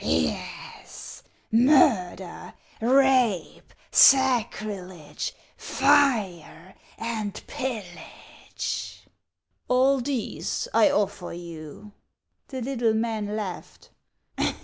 [0.03, 1.21] "Yes,—
[1.51, 9.03] murder, rape, sacrilege, fire, and pillage.""
[9.67, 11.91] All these I offer you."
[12.47, 13.91] The little man laughed.